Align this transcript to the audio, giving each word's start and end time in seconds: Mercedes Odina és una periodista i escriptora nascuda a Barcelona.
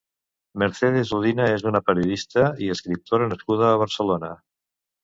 Mercedes 0.63 1.11
Odina 1.17 1.45
és 1.57 1.65
una 1.73 1.83
periodista 1.91 2.49
i 2.69 2.73
escriptora 2.79 3.31
nascuda 3.35 3.71
a 3.71 3.79
Barcelona. 3.85 4.35